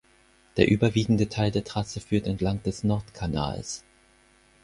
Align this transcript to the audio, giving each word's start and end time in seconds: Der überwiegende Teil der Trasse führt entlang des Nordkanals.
Der 0.57 0.67
überwiegende 0.67 1.29
Teil 1.29 1.51
der 1.51 1.63
Trasse 1.63 1.99
führt 2.01 2.25
entlang 2.25 2.63
des 2.63 2.83
Nordkanals. 2.83 3.83